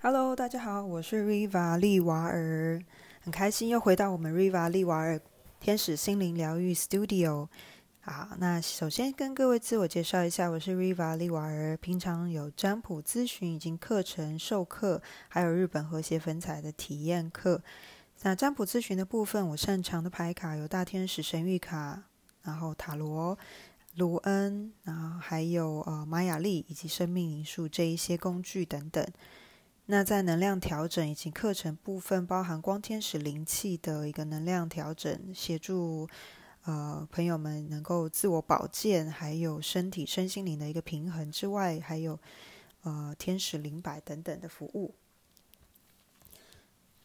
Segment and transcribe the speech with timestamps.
[0.00, 2.80] Hello，大家好，我是 Riva 利瓦尔，
[3.20, 5.20] 很开心又回到我们 Riva 利瓦尔
[5.58, 7.48] 天使心灵疗愈 Studio。
[8.02, 17.60] 好，那首先跟各位自我介绍一下，我是 Riva 利瓦尔，平常有占卜咨询、以及课程授课，还有日本和谐粉彩的体验课。
[18.22, 22.04] 那占卜咨询的部分，我擅长的牌卡有大天使神谕卡，
[22.44, 23.36] 然后塔罗、
[23.96, 29.04] 卢恩，然后还有呃玛雅历以及生命灵数这一些工具等等。
[29.90, 36.06] 那在能量调整以及课程部分，包含光天使灵气的一个能量调整，协助
[36.64, 42.20] 呃朋友们能够自我保健，还有身体身心灵的一个平衡之外，还有
[42.82, 44.94] 呃天使灵摆等等的服务。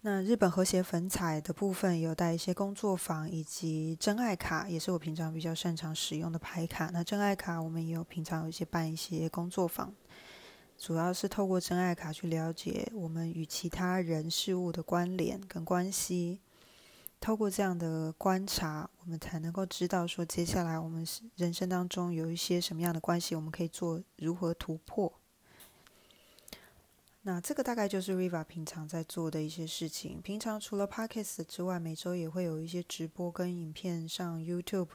[0.01, 6.89] 那日本和谐粉彩的部分有带一些工作坊，以及真爱卡，也是我平常比较擅长使用的牌卡。
[6.91, 9.95] 那真爱卡我们也有平常有一些办一些工作坊。
[10.83, 16.41] 主要是透过真爱卡去了解我们与其他人事物的关联跟关系，
[17.21, 25.13] 透过这样的观察，我们才能够知道说接下来我们人生当中有一些什么样的关系，我们可以做如何突破。
[27.21, 30.21] 那这个大概就是 Riva 平常在做的一些事情。
[30.21, 34.89] 平常除了 Podcast 之外，每周也会有一些直播跟影片上 YouTube、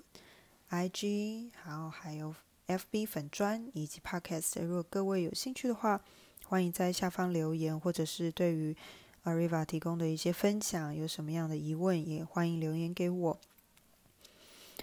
[0.69, 2.35] IG，然后还有。
[2.69, 6.03] FB 粉砖以及 Podcast，如果各位有兴趣的话，
[6.45, 8.77] 欢迎在下方留言，或者是对于
[9.25, 13.41] Ariva 提供的一些分享有什么样的疑问，也欢迎留言给我。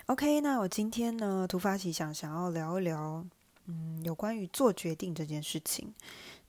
[0.07, 3.23] OK，那我今天呢突发奇想，想要聊一聊，
[3.67, 5.93] 嗯，有关于做决定这件事情。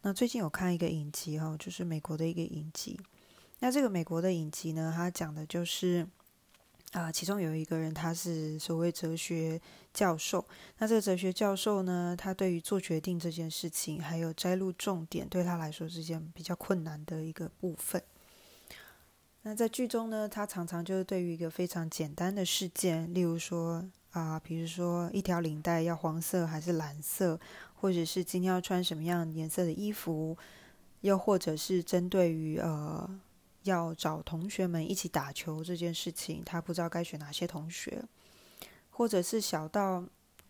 [0.01, 2.99] 那最近有看一个影集哈，就是美国的一个影集。
[3.59, 6.09] 那这个美国的影集呢，它讲的就是。
[6.97, 9.61] 啊，其中有一个人，他是所谓哲学
[9.93, 10.43] 教授。
[10.79, 18.03] 那这个哲学教授呢，他对于做决定这件事情，还有摘录重点，对他来说是件比较困难的一个部分。
[19.43, 27.39] 那在剧中呢，他常常就是对于一个非常简单的事件，例如说啊，比如说一条领带要黄色还是蓝色，
[27.75, 30.35] 或者是今天要穿什么样颜色的衣服，
[31.03, 33.21] 又或者是针对于呃。
[33.67, 38.03] 要找同学们一起打球这件事情，他不知道该选哪些同学，
[38.91, 40.03] 或者是小到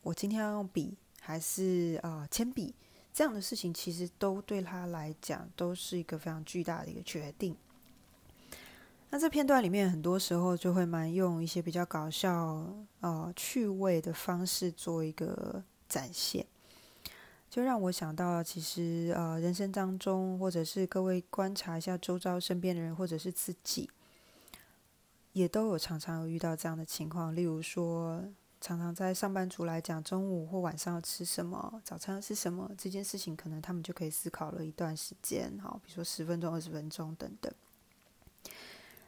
[0.03, 2.75] 我今天要用笔还是啊铅笔
[3.13, 7.57] 这样的事情，其实都对他来讲都是一个非常巨大的一个决定。
[9.09, 12.67] 那这片段里面，很多时候就会蛮用一些比较搞笑、
[13.01, 16.45] 呃趣味的方式做一个展现。
[17.57, 23.89] 就让我想到，其实呃，人生当中，或者是各位观察一下周遭身边的人，或者是自己，
[25.33, 27.35] 也都有常常有遇到这样的情况。
[27.35, 28.23] 例如说，
[28.61, 37.51] 常常在上班族来讲，中午或晚上要吃什么，早餐吃什么这件事情，可能他们就可以思考了一段时间，好，比如说十分钟、二十分钟等等。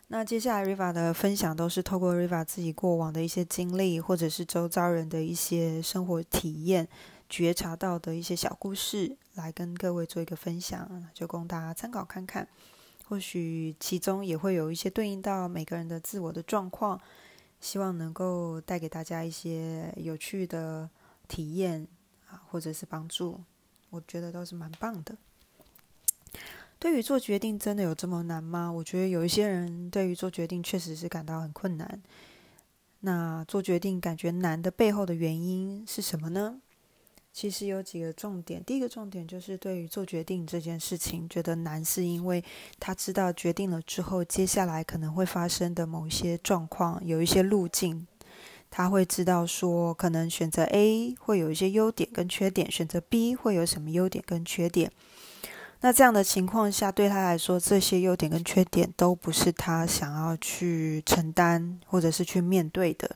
[0.06, 6.88] 那接下来 Riva 的分享都是透过 Riva 自己过往的一些经历，或者是周遭人的一些生活体验。
[7.28, 12.48] 觉察到的一些小故事，来跟各位做一个分享，就供大家参考看看。
[13.04, 17.00] 或许其中也会有一些对应到每个人的自我的状况，
[17.60, 20.88] 希望能够带给大家一些有趣的
[21.26, 21.86] 体验
[22.28, 23.40] 啊，或者是帮助，
[23.90, 25.16] 我觉得都是蛮棒的。
[26.78, 28.70] 对于做决定，真的有这么难吗？
[28.70, 32.00] 我觉得有一些人对于做决定确实是感到很困难。
[33.00, 36.60] 那做决定感觉难的背后的原因是什么呢？
[37.40, 42.42] 其实有几个重点，第一个重点就是对于做决定这件事情觉得难，是因为
[42.80, 48.04] 他知道决定了之后，接下来可能会发生的某一些状况，有一些路径，
[48.72, 54.90] 他会知道说，可能选择 A 会有一些优点跟缺点，选择 B 会有什么优点跟缺点。
[55.82, 63.14] 那这样的情况下，对他来说，这些优点跟缺点都不是他想要去承担或者是去面对的。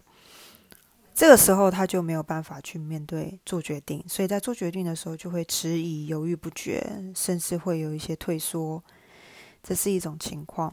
[1.15, 8.83] 这个时候他就没有办法去面对做决定，所以在做决定的时候就会迟疑、犹豫不决，甚至会有一些退缩，
[9.63, 10.73] 这是一种情况。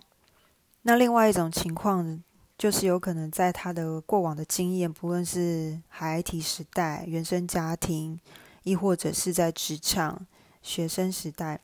[0.83, 2.23] 那另外一种情况
[2.57, 8.19] 就是有可能在他的过往的经验，不论是孩提时代、原生家庭，
[8.63, 10.25] 亦或者是在职场、
[10.61, 11.59] 学生时代，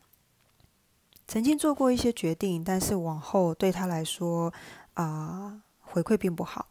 [1.25, 4.53] 曾经做过一些决定，但是往后对他来说
[4.95, 6.67] 啊回馈并不好。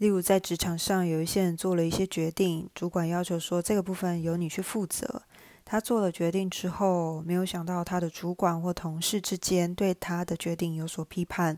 [0.00, 5.20] 例如，在职场上，有一些人做了一些决定，主管要求说这个部分由你去负责。
[5.62, 11.54] 他做了决定之后，没有想到他的主管或同事之间对他的决定有所批判，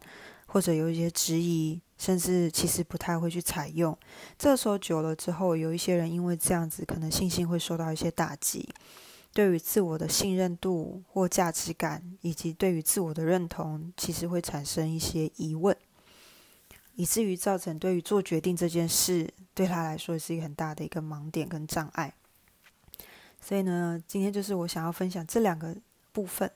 [0.46, 3.96] 或者有一些质疑，甚至其实不太会去采用。
[4.36, 8.68] 这时候久了之后，有一些人因为这样子，可能信心会受到一些打击。
[9.32, 15.74] 对于自我的信任度或价值感，以及对于自我的认同，其实会产生一些疑问，
[16.94, 22.12] 以至于造成对于做决定这件事，对他来说是一个很大的一个盲点跟障碍。
[23.40, 25.76] 所以呢，今天就是我想要分享这两个
[26.12, 26.50] 部分。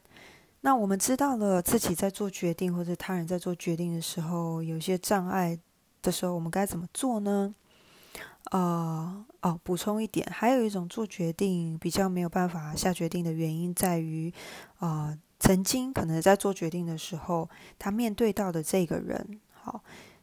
[0.61, 5.59] 那我们知道了自己在做决定，或者他人在做决定的时候，有些障碍
[6.03, 7.55] 的时候，我们该怎么做呢？
[8.51, 14.33] 呃，哦，补充一点，还有一种做决定比较没有办法下决定的原因，在于，
[14.79, 17.49] 呃，曾经可能在做决定的时候，
[17.79, 19.83] 他面对到的这个人，好，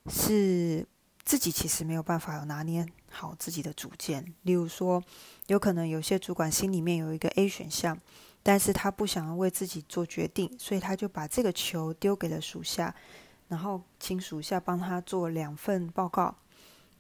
[0.10, 0.86] 是
[1.24, 4.34] 自己其实没有办法有拿捏好自己的主见。
[4.42, 5.04] 例如说，
[5.48, 7.98] 有可能有些主管心里面有一个 A 选项。
[8.46, 12.94] 但是他不想要为自己做决定，所以他就把这个球丢给了属下，
[13.48, 16.36] 然后请属下帮他做两份报告，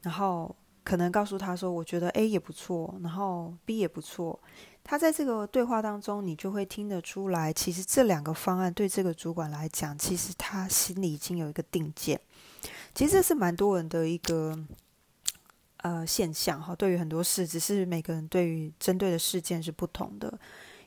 [0.03, 4.39] 然后可能告诉他说：“我觉得 A 也不错，然后 B 也不错。”
[4.83, 12.19] 他在这个对话当中，你就会听得出来，其实这两个方案对这个主管来讲，其实他心里已经有一个定见。
[12.93, 14.59] 其实这是蛮多人的一个
[15.77, 16.75] 呃现象哈。
[16.75, 20.37] 对于很多事，只是每个人对于针对的事件是不同的。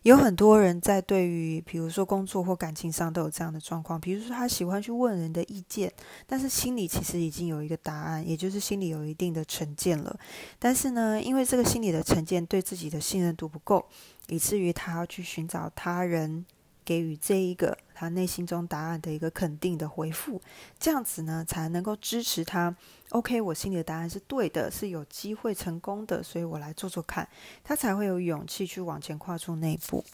[0.06, 4.00] 有很多人在对于，比如说工作或感情上都有这样的状况。
[4.00, 5.92] 比如说，他喜欢去问人的意见，
[6.28, 10.16] 但是心里其实已经有一个答案，也就是心里有一定的成见了。
[10.60, 13.84] 但是呢，因为这个心理的成见对自己的信任度不够，
[14.28, 16.46] 以至于他要去寻找他人。
[16.86, 20.38] 给予这一个他内心中答案的一个肯定的回复，
[20.78, 22.76] 这样子呢才能够支持他。
[23.10, 27.26] OK，我心里的答案是对的，是有机会成功的，所以我来做做看，
[27.64, 30.04] 他才会有勇气去往前跨出那一步。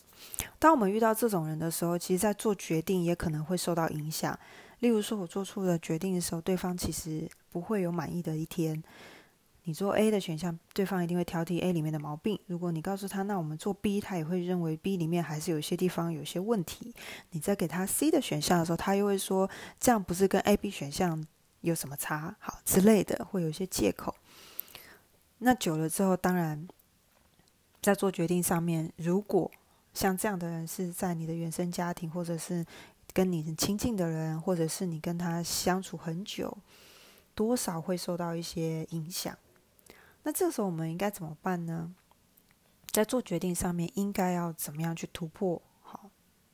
[0.61, 4.39] 当我们遇到这种人的时候，其实，在做决定也可能会受到影响。
[4.79, 8.81] 例如说，我做出了决定的时候，对方其实不会有满意的一天。
[9.65, 12.37] 你做 A 的选项，对方一定会挑剔 A 里面的毛病。
[12.47, 16.93] 如果你告诉他，那我们做 B，他也会认为 B 里面还是有些地方有些问题。
[17.31, 19.49] 你在给他 C 的选项的时候，他又会说，
[19.79, 21.25] 这样不是跟 A、B 选项
[21.61, 22.35] 有什么差？
[22.41, 24.15] 好之类的，会有一些借口。
[25.39, 26.67] 那久了之后，当然
[27.81, 29.49] 在做决定上面，如果
[29.95, 32.67] 像这样的人是在你的原生家庭，或者是
[33.13, 36.59] 跟你很亲近的人，或者是你跟他相处很久，
[37.35, 39.39] 多少会受到一些影响。
[40.25, 41.95] 那这个时候我们应该怎么办呢？
[42.91, 45.61] 在做决定上面应该要怎么样去突破？
[45.81, 46.11] 好，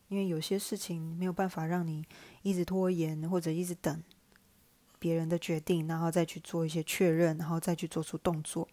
[0.08, 2.04] 因为有些事情没有办法让你
[2.42, 4.02] 一直拖延或者一直等
[4.98, 8.68] 别人的决定，然后再去做一些确认，然后再去做出动作。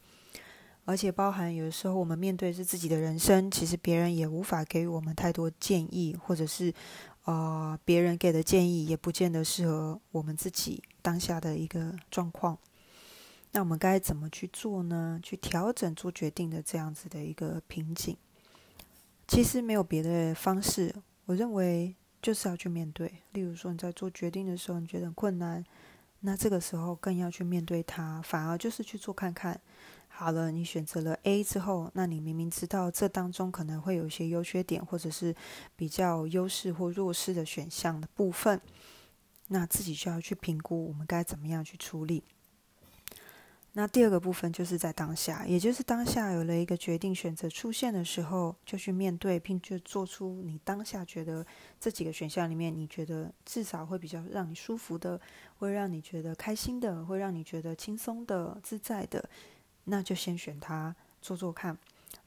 [0.86, 6.71] 而且包含有的时候我们面对是自己的人生，其实别人也无法给予我们太多建议，或者是
[7.24, 12.59] 呃别人给的建议也不见得适合我们自己当下的一个状况。
[13.56, 15.18] 那我们该怎么去做呢？
[15.24, 18.18] 去调整做决定的这样子的一个瓶颈，
[19.30, 20.94] 其实没有别的方式。
[21.24, 23.10] 我认为就是要去面对。
[23.31, 25.63] 例如说你在做决定的时候，你觉得困难，
[26.19, 28.22] 那这个时候更要去面对它。
[28.24, 29.57] 反而就是去做看看。
[30.10, 35.34] 好了，你选择了 A 之后，那你明明知道这当中可能会有一些优缺点，或者是
[35.78, 38.60] 比较优势或弱势的选项的部分，
[39.48, 42.22] 那自己就要去评估，我们该怎么样去处理。
[43.77, 51.45] 那第二个部分就是在当下，也就是当下有了一个决定选择出现的时候，就去面对，并就做出你当下觉得
[51.77, 55.19] 这几个选项里面，你觉得至少会比较让你舒服的，
[55.57, 59.30] 会让你觉得开心的，会让你觉得轻松的、自在的，
[59.83, 61.78] 那就先选它做做看。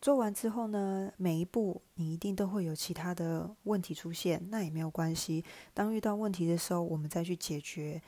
[0.02, 5.42] 做完之后呢，每一步你一定都会有其他的问题出现，那也没有关系。
[5.72, 8.02] 当遇到问题的时候，我们再去解决。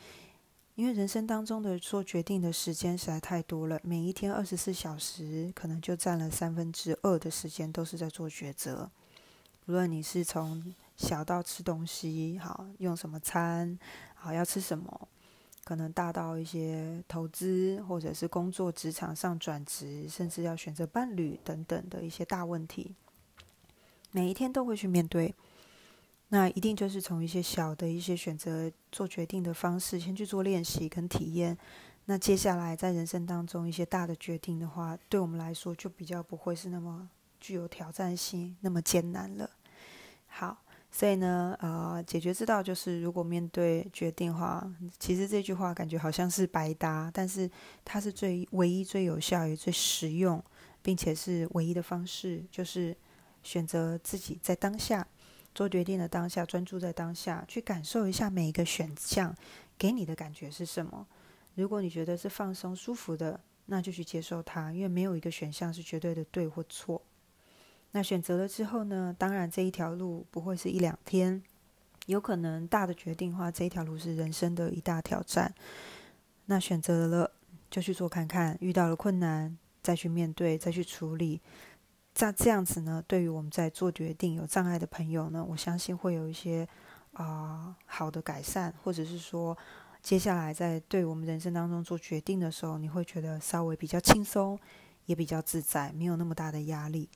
[0.81, 8.91] 因为人生当中的做决定的时间实在太多了，每一天二十四小时，可能就占了三分之二的时间都是在做抉择。
[9.67, 13.79] 无论你是从小到吃东西，好用什么餐，
[14.15, 15.07] 好要吃什么，
[15.65, 22.95] 可能大到一些投资，或者是工作职场上转职，甚至要选择伴侣等等的一些大问题，
[24.13, 25.35] 每一天都会去面对。
[26.33, 31.59] 那一定就是从一些小的一些选择做决定的方式，先去做练习跟体验。
[32.07, 37.09] 那接下来在人生当中一些大的决定的话，对我们来说就比较不会是那么
[37.41, 39.51] 具有挑战性、那么艰难了。
[40.27, 40.57] 好，
[40.91, 44.65] 所以呢，呃，解决之道就是如果面对决定的话，
[44.99, 47.51] 其实这句话感觉好像是白搭，但是
[47.85, 50.43] 它是最唯一、最有效也最实用，
[50.81, 52.97] 并且是唯一的方式，就是
[53.43, 55.07] 选择自己在当下。
[55.61, 59.37] 做决定的当下，专注在当下，去感受一下每一个选项
[59.77, 61.07] 给你的感觉是什么。
[61.55, 67.03] 如果你觉得是放松、舒服的，那就去接受它，因为没有一个选项是绝对的对或错。
[67.91, 71.43] 那选择了之后呢，当然这一条路不会是一两天，
[72.07, 75.55] 有可能大的决定的话，这一条路是人生的一大挑战。
[76.47, 77.31] 那选择了
[77.71, 81.43] 就去做看看，遇到了困难再去面对，再去处理。
[82.15, 86.69] 这这样子呢，对于我们在做决定有障碍的朋友呢，我相信会有一些
[87.13, 89.57] 啊好的改善，或者是说
[90.03, 94.59] 接下来在对我们人生当中做决定的时候，你会觉得稍微比较轻松，
[95.07, 97.09] 也比较自在，没有那么大的压力。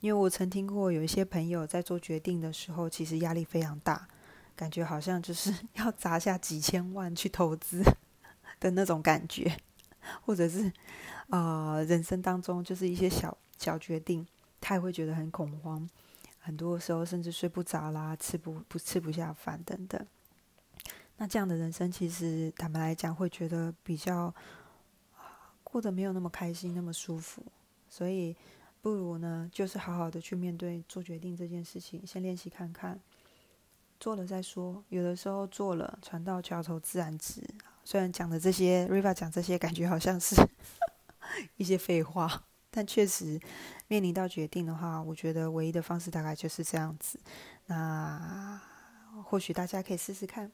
[0.00, 4.06] 因为我曾听过有一些朋友在做决定的时候，其实压力非常大，
[4.54, 7.82] 感觉好像就是 要砸下几千万去投资
[8.60, 9.56] 的那种感觉，
[10.22, 10.72] 或者是
[11.30, 14.26] 啊人生当中就是一些小小决定。
[14.68, 15.88] 他会觉得很恐慌，
[16.40, 20.04] 很多时候甚至睡不着啦，吃不不吃不下饭等等。
[21.18, 24.34] 那这样的人生，其实坦白来讲，会觉得比较
[25.62, 27.44] 过得没有那么开心，那么舒服。
[27.88, 28.34] 所以，
[28.82, 32.98] 不如呢，就是好好的去面对做决定这件事情，先练习看看，
[34.00, 34.82] 做了再说。
[34.88, 37.40] 有的时候做了，船到桥头自然直。
[37.84, 40.34] 虽然讲的这些，Riva 讲这些，感觉好像是
[41.56, 42.42] 一些废话。
[42.76, 43.40] 但确实，
[43.88, 47.18] 面临到决定的话，我觉得唯一的方式大概就是这样子。
[47.68, 48.60] 那
[49.24, 50.52] 或许大家可以试试看。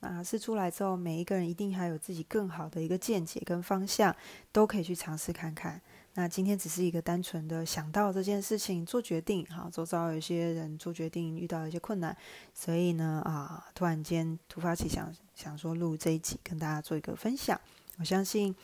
[0.00, 4.14] 那试出来之后，每一个人一定还有自己更好的一个见解跟方向，
[4.52, 5.80] 都可以去尝试看看。
[6.12, 12.14] 那今天只是一个单纯的想到这件事情做决定，哈，周遭有些人做决定遇到一些困难，
[12.52, 17.58] 所以呢，啊，突然间突发奇想，想说录这一集跟大家做一个分享。
[17.96, 18.54] 我相信。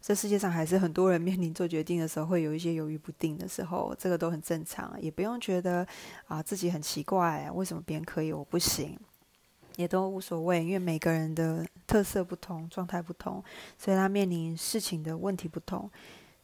[0.00, 5.86] 这世界上还是很多人面临做决定的时候会有一些犹豫不定的时候，这个都很正常，也不用觉得
[6.26, 8.98] 啊自己很奇怪，为什么别人可以我不行，
[9.76, 13.42] 也都无所谓，因为每个人的特色不同，状态不同，
[13.76, 15.90] 所以他面临事情的问题不同，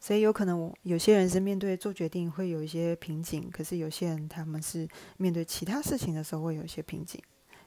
[0.00, 7.23] 所以有可能有些人是面对做决定会有一些瓶颈，可是有些人他们是面对其他事情的时候会有一些瓶颈，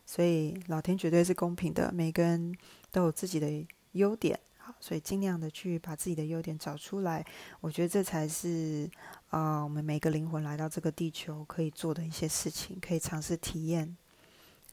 [0.06, 2.54] 所以老天绝对是公平的，每个人
[2.92, 4.38] 都有自己的优点。
[4.80, 7.26] 所以尽量的去把自己的优点找出来，
[7.62, 8.90] 我觉得这才是
[9.30, 13.98] 啊，我们每个灵魂来到这个地球可以做的一些事情，可以尝试体验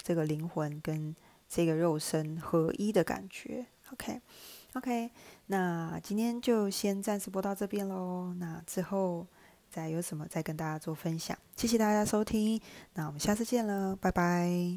[0.02, 1.14] 这个灵魂跟
[1.48, 3.66] 这个肉身合一的感觉。
[3.92, 5.10] OK，OK，
[5.46, 8.34] 那今天就先暂时播到这边喽。
[8.38, 9.26] 那之后
[9.70, 11.36] 再有什么再跟大家做分享。
[11.54, 12.60] 谢谢大家收听，
[12.94, 14.74] 那我们下次见了，拜拜。